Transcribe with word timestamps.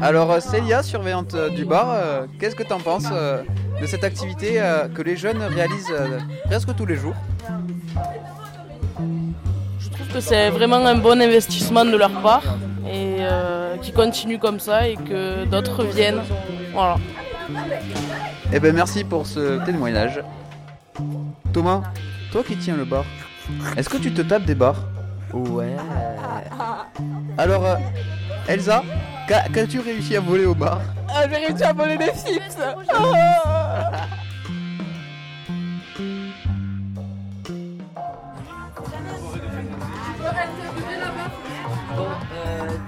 Alors 0.00 0.30
euh, 0.30 0.40
Célia, 0.40 0.82
surveillante 0.82 1.34
euh, 1.34 1.48
du 1.48 1.64
bar, 1.64 1.86
euh, 1.90 2.26
qu'est-ce 2.38 2.54
que 2.54 2.62
tu 2.62 2.72
en 2.72 2.80
penses 2.80 3.06
euh, 3.10 3.42
de 3.80 3.86
cette 3.86 4.04
activité 4.04 4.60
euh, 4.60 4.88
que 4.88 5.00
les 5.02 5.16
jeunes 5.16 5.42
réalisent 5.42 5.90
euh, 5.90 6.18
presque 6.44 6.74
tous 6.76 6.86
les 6.86 6.96
jours? 6.96 7.14
Je 9.80 9.88
trouve 9.88 10.08
que 10.08 10.20
c'est 10.20 10.50
vraiment 10.50 10.84
un 10.84 10.96
bon 10.96 11.20
investissement 11.20 11.84
de 11.84 11.96
leur 11.96 12.10
part 12.20 12.44
et 12.86 13.16
euh, 13.20 13.76
qu'ils 13.78 13.94
continuent 13.94 14.38
comme 14.38 14.60
ça 14.60 14.86
et 14.86 14.96
que 14.96 15.44
d'autres 15.46 15.82
viennent. 15.84 16.22
Voilà. 16.72 16.96
Eh 18.52 18.60
ben 18.60 18.74
merci 18.74 19.02
pour 19.02 19.26
ce 19.26 19.64
témoignage. 19.64 20.22
Thomas, 21.52 21.82
toi 22.32 22.42
qui 22.42 22.56
tiens 22.56 22.76
le 22.76 22.84
bar, 22.84 23.04
est-ce 23.76 23.88
que 23.88 23.96
tu 23.96 24.12
te 24.12 24.20
tapes 24.20 24.44
des 24.44 24.54
bars? 24.54 24.84
Ouais. 25.32 25.74
Alors 27.38 27.64
euh, 27.64 27.76
Elsa, 28.46 28.82
qu'as-tu 29.26 29.80
réussi 29.80 30.16
à 30.16 30.20
voler 30.20 30.46
au 30.46 30.54
bar 30.54 30.80
Ah, 31.08 31.22
j'ai 31.28 31.36
réussi 31.46 31.62
à 31.64 31.72
voler 31.72 31.96
des 31.96 32.06
chips 32.06 32.58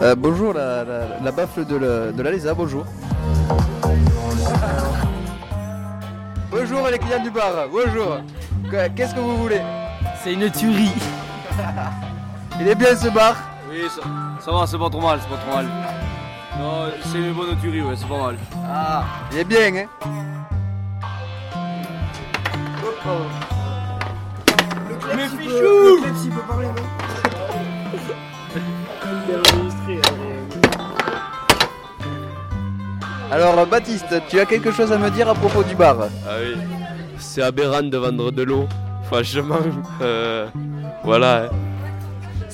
Euh, 0.00 0.14
Bonjour 0.16 0.52
la, 0.52 0.84
la, 0.84 1.00
la 1.22 1.30
baffle 1.32 1.64
de, 1.64 1.76
la- 1.76 2.12
de 2.12 2.54
bonjour. 2.54 2.84
Bonjour 6.50 6.88
les 6.88 6.98
clients 6.98 7.22
du 7.22 7.30
bar, 7.30 7.52
bonjour. 7.70 8.18
Que- 8.70 8.88
Qu'est-ce 8.88 9.14
que 9.14 9.20
vous 9.20 9.36
voulez? 9.36 9.60
C'est 10.22 10.32
une 10.34 10.50
tuerie. 10.50 10.92
Il 12.60 12.68
est 12.68 12.74
bien 12.74 12.94
ce 12.96 13.08
bar? 13.08 13.36
Oui, 13.70 13.82
ça, 13.88 14.02
ça 14.44 14.52
va, 14.52 14.66
c'est 14.66 14.78
pas 14.78 14.90
trop 14.90 15.00
mal, 15.00 15.18
c'est 15.22 15.28
pas 15.28 15.40
trop 15.42 15.56
mal. 15.56 15.66
Non, 16.58 16.84
c'est 17.02 17.18
une 17.18 17.32
bonne 17.32 17.56
tuerie, 17.60 17.82
ouais, 17.82 17.94
c'est 17.96 18.08
pas 18.08 18.18
mal. 18.26 18.36
Ah, 18.68 19.04
il 19.32 19.38
est 19.38 19.44
bien, 19.44 19.74
hein 19.74 19.86
Mais 25.16 25.28
fichou 25.28 26.04
Alors 33.30 33.66
Baptiste, 33.66 34.14
tu 34.28 34.38
as 34.40 34.44
quelque 34.44 34.70
chose 34.70 34.92
à 34.92 34.98
me 34.98 35.08
dire 35.10 35.28
à 35.28 35.34
propos 35.34 35.62
du 35.62 35.74
bar? 35.74 35.96
Ah 36.28 36.34
oui, 36.40 36.56
c'est 37.18 37.42
aberrant 37.42 37.82
de 37.82 37.96
vendre 37.96 38.30
de 38.30 38.42
l'eau. 38.42 38.68
Franchement, 39.04 39.56
euh, 40.02 40.46
voilà. 41.02 41.44
hein. 41.44 41.48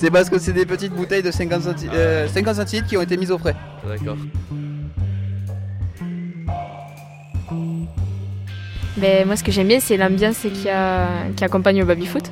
C'est 0.01 0.13
parce 0.13 0.31
que 0.31 0.39
c'est 0.39 0.53
des 0.53 0.65
petites 0.65 0.93
bouteilles 0.93 1.25
de 1.25 1.31
50, 1.33 1.63
centi- 1.63 1.89
euh, 1.93 2.29
50 2.29 2.55
centilitres 2.55 2.87
qui 2.87 2.97
ont 2.97 3.03
été 3.03 3.17
mises 3.17 3.33
au 3.33 3.39
frais. 3.39 3.57
D'accord. 3.85 4.17
Ben, 8.97 9.27
moi, 9.27 9.35
ce 9.37 9.43
que 9.43 9.51
j'aime 9.51 9.67
bien, 9.67 9.81
c'est 9.81 9.97
l'ambiance 9.97 10.39
qui, 10.39 10.69
a... 10.69 11.09
qui 11.35 11.43
accompagne 11.45 11.79
le 11.81 11.85
baby-foot. 11.85 12.31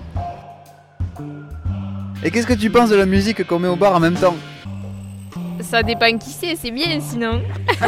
Et 2.23 2.31
qu'est-ce 2.31 2.47
que 2.47 2.53
tu 2.55 2.71
penses 2.71 2.91
de 2.91 2.97
la 2.97 3.07
musique 3.07 3.45
qu'on 3.47 3.59
met 3.59 3.67
au 3.69 3.75
bar 3.77 3.95
en 3.97 4.01
même 4.01 4.15
temps? 4.15 4.37
Ça 5.61 5.83
dépend 5.83 6.17
qui 6.19 6.31
c'est, 6.31 6.55
c'est 6.55 6.71
bien 6.71 7.01
sinon. 7.01 7.43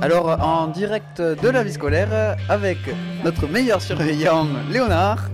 Alors 0.00 0.38
en 0.40 0.68
direct 0.68 1.20
de 1.20 1.48
la 1.48 1.62
vie 1.64 1.72
scolaire 1.72 2.36
avec 2.48 2.78
notre 3.24 3.46
meilleur 3.48 3.80
surveillant 3.82 4.46
Léonard. 4.70 5.28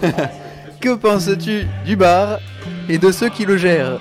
que 0.80 0.94
penses-tu 0.94 1.66
du 1.84 1.96
bar 1.96 2.38
et 2.88 2.98
de 2.98 3.10
ceux 3.10 3.28
qui 3.28 3.44
le 3.44 3.56
gèrent? 3.56 4.00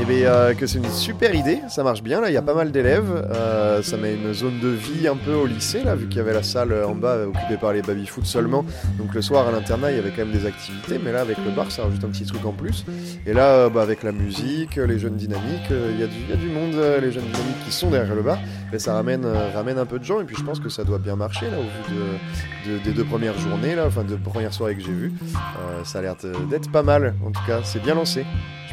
Eh 0.00 0.04
bien, 0.04 0.28
euh, 0.32 0.54
que 0.54 0.66
c'est 0.68 0.78
une 0.78 0.88
super 0.90 1.34
idée, 1.34 1.58
ça 1.68 1.82
marche 1.82 2.04
bien. 2.04 2.20
Là, 2.20 2.30
il 2.30 2.32
y 2.34 2.36
a 2.36 2.42
pas 2.42 2.54
mal 2.54 2.70
d'élèves. 2.70 3.10
euh, 3.34 3.82
ça 3.82 3.96
met 3.96 4.14
une 4.14 4.32
zone 4.32 4.60
de 4.60 4.68
vie 4.68 5.08
un 5.08 5.16
peu 5.16 5.34
au 5.34 5.44
lycée, 5.44 5.82
là, 5.82 5.96
vu 5.96 6.06
qu'il 6.06 6.18
y 6.18 6.20
avait 6.20 6.32
la 6.32 6.44
salle 6.44 6.72
en 6.86 6.94
bas 6.94 7.14
euh, 7.14 7.26
occupée 7.26 7.56
par 7.60 7.72
les 7.72 7.82
baby-foot 7.82 8.24
seulement. 8.24 8.64
Donc 8.96 9.12
le 9.12 9.22
soir 9.22 9.48
à 9.48 9.50
l'internat, 9.50 9.90
il 9.90 9.96
y 9.96 9.98
avait 9.98 10.10
quand 10.10 10.24
même 10.24 10.30
des 10.30 10.46
activités, 10.46 11.00
mais 11.04 11.10
là, 11.10 11.22
avec 11.22 11.36
le 11.44 11.50
bar, 11.50 11.72
ça 11.72 11.82
rajoute 11.82 12.04
un 12.04 12.08
petit 12.08 12.24
truc 12.24 12.44
en 12.46 12.52
plus. 12.52 12.84
Et 13.26 13.32
là, 13.32 13.46
euh, 13.48 13.70
bah, 13.70 13.82
avec 13.82 14.04
la 14.04 14.12
musique, 14.12 14.78
euh, 14.78 14.86
les 14.86 15.00
jeunes 15.00 15.16
dynamiques, 15.16 15.70
euh, 15.72 15.90
il 15.92 16.00
y, 16.00 16.04
a 16.04 16.36
du- 16.36 16.46
monde, 16.48 16.74
euh, 16.76 17.00
les 17.00 17.10
jeunes 17.10 17.24
dynamiques 17.24 17.64
qui 17.64 17.72
sont 17.72 17.90
derrière 17.90 18.14
le 18.14 18.22
bar. 18.22 18.38
Mais 18.72 18.78
ça 18.78 18.94
ramène, 18.94 19.24
euh, 19.24 19.48
ramène 19.52 19.78
un 19.78 19.86
peu 19.86 19.98
de 19.98 20.04
gens, 20.04 20.20
et 20.20 20.24
puis 20.24 20.36
je 20.38 20.44
pense 20.44 20.60
que 20.60 20.68
ça 20.68 20.84
doit 20.84 20.98
bien 20.98 21.16
marcher, 21.16 21.46
là, 21.50 21.56
au 21.58 21.62
vu 21.62 21.96
de, 21.96 22.72
de- 22.78 22.84
des 22.84 22.92
deux 22.92 23.04
premières 23.04 23.36
journées, 23.38 23.74
là, 23.74 23.84
enfin, 23.88 24.04
de 24.04 24.14
premières 24.14 24.54
soirées 24.54 24.76
que 24.76 24.82
j'ai 24.82 24.92
vues. 24.92 25.12
Euh, 25.34 25.82
ça 25.84 25.98
a 25.98 26.02
l'air 26.02 26.14
d'être 26.48 26.70
pas 26.70 26.84
mal, 26.84 27.14
en 27.26 27.32
tout 27.32 27.42
cas. 27.48 27.60
C'est 27.64 27.82
bien 27.82 27.94
lancé, 27.96 28.24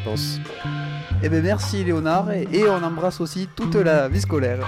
pense. 0.06 0.40
Eh 1.24 1.30
bien 1.30 1.42
merci 1.42 1.84
Léonard 1.84 2.32
et, 2.32 2.70
on 2.70 2.84
embrasse 2.84 3.20
aussi 3.20 3.50
toute 3.56 3.76
la 3.76 4.08
vie 4.08 4.22
scolaire. 4.22 4.60